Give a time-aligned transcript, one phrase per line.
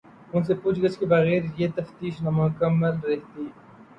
[0.33, 3.43] ان سے پوچھ گچھ کے بغیر یہ تفتیش نامکمل رہتی۔